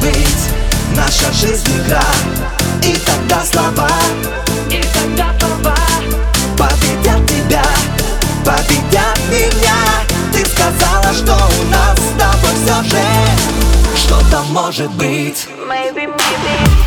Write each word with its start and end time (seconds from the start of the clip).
быть. 0.00 0.50
Наша 0.96 1.32
жизнь 1.32 1.68
игра 1.68 2.02
И 2.82 2.96
тогда 3.06 3.44
слова, 3.44 3.88
и 4.68 4.82
тогда 4.92 5.32
слова 5.38 5.76
Победят 6.56 7.26
тебя, 7.26 7.64
победят 8.44 9.18
меня. 9.30 9.76
Ты 10.32 10.44
сказала, 10.46 11.14
что 11.14 11.32
у 11.32 11.70
нас 11.70 11.96
с 11.98 12.18
тобой 12.18 12.50
все 12.64 12.90
же 12.90 13.02
Что-то 13.96 14.42
может 14.50 14.90
быть. 14.92 15.46
Maybe, 15.68 16.06
maybe. 16.06 16.79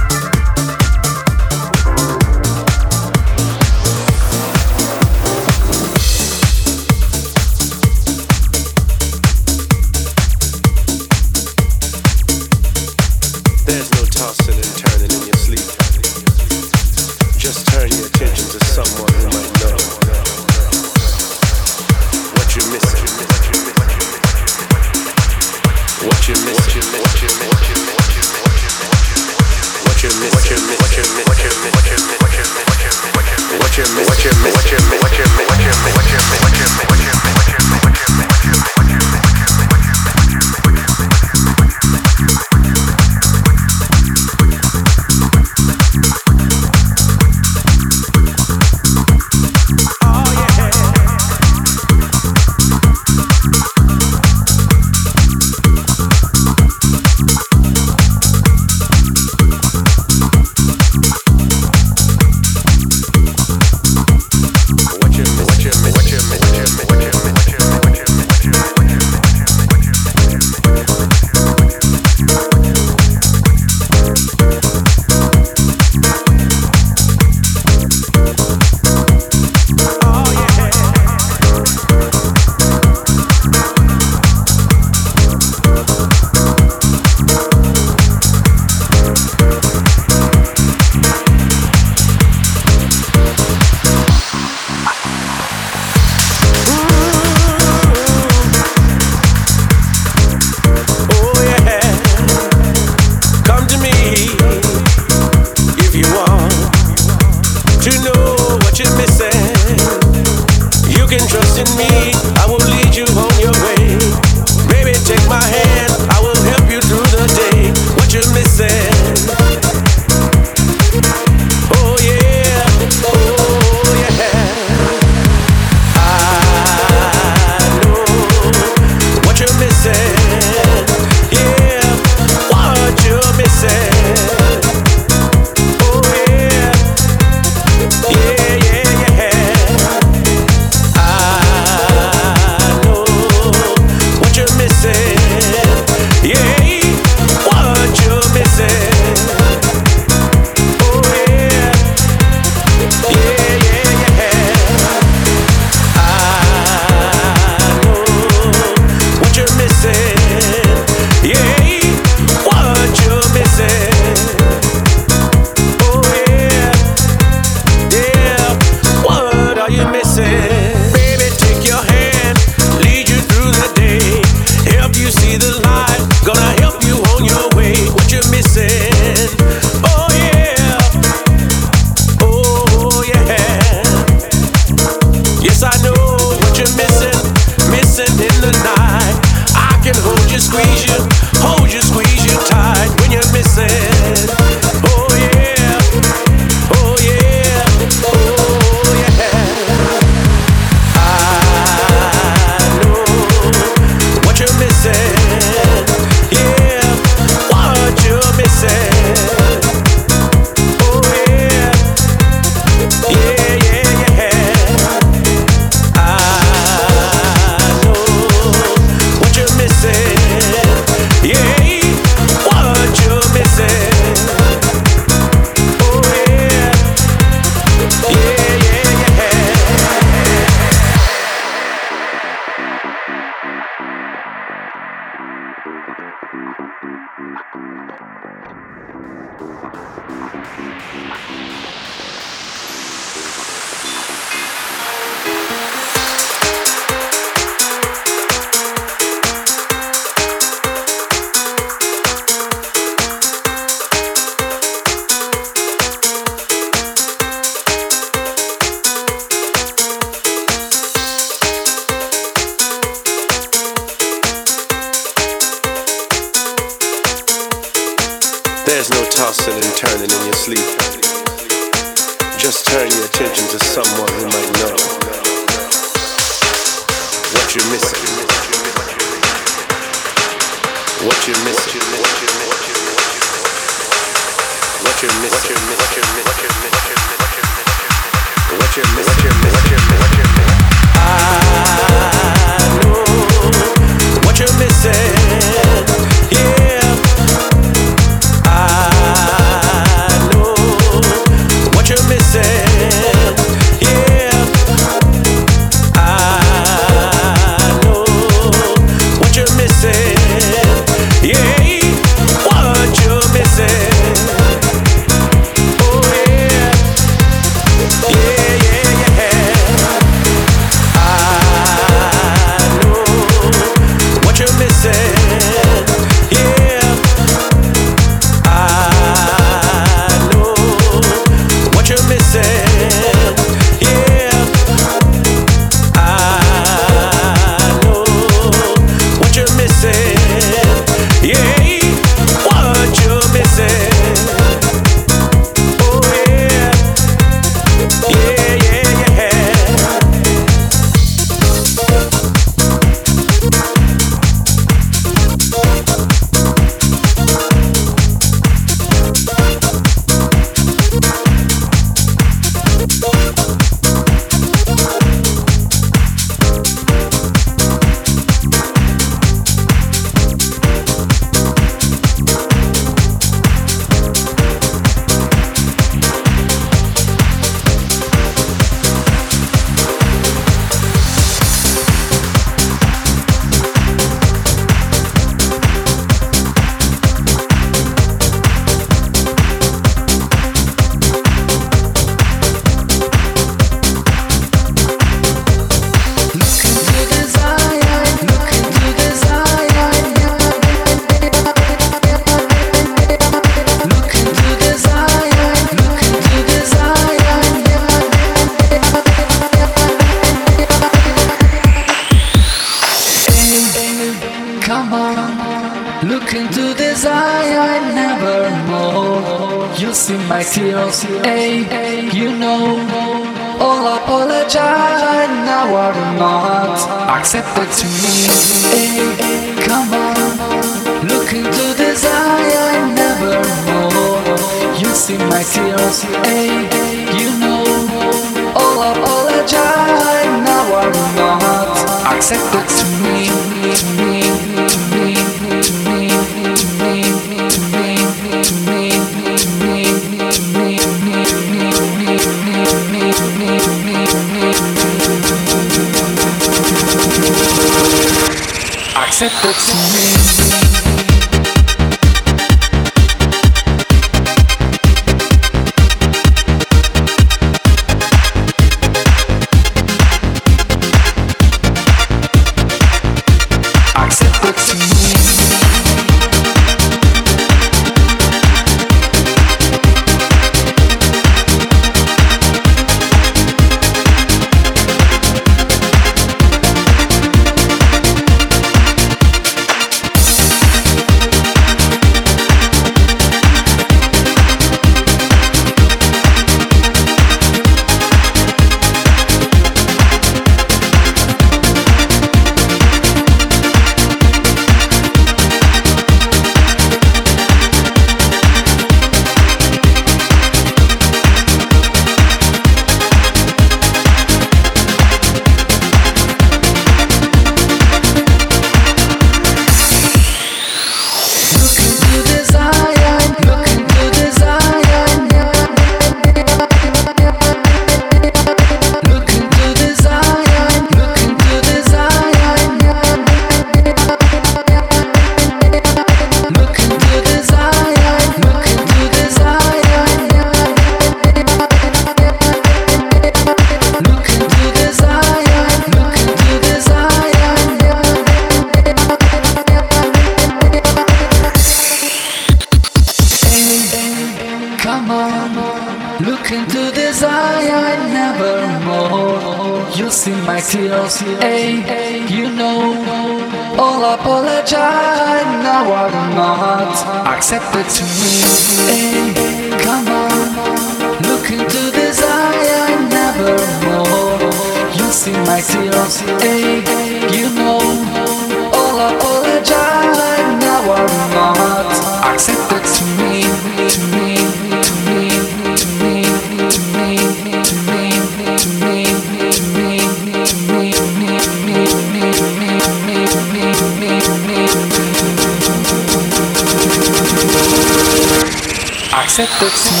works. 599.71 600.00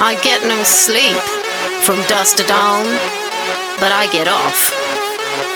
I 0.00 0.18
get 0.22 0.40
no 0.48 0.56
sleep 0.64 1.20
from 1.84 2.00
dusk 2.08 2.38
to 2.38 2.44
dawn, 2.48 2.86
but 3.76 3.92
I 3.92 4.08
get 4.10 4.26
off 4.26 4.56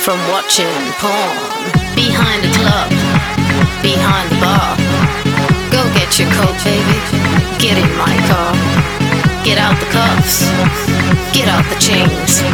from 0.04 0.20
watching 0.28 0.68
porn. 1.00 1.40
Behind 1.96 2.44
the 2.44 2.52
club, 2.61 2.92
behind 3.80 4.28
the 4.28 4.38
bar. 4.44 4.76
Go 5.72 5.80
get 5.96 6.20
your 6.20 6.28
coat, 6.36 6.52
baby. 6.61 7.00
Get 7.56 7.80
in 7.80 7.88
my 7.96 8.12
car. 8.28 8.52
Get 9.42 9.56
out 9.56 9.80
the 9.80 9.88
cuffs. 9.88 10.44
Get 11.32 11.48
out 11.48 11.64
the 11.72 11.80
chains. 11.80 12.44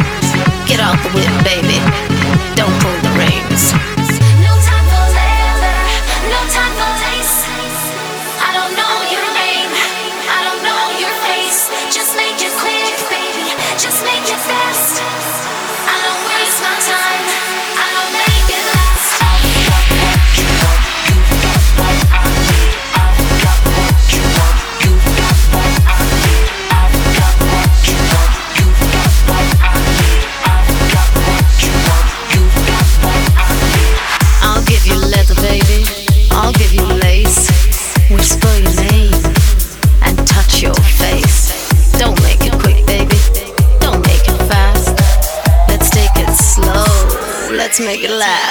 Get 0.71 0.79
out 0.79 0.95
the 1.03 1.11
whip, 1.11 1.35
baby. 1.43 2.16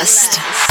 Make 0.07 0.39
it 0.39 0.66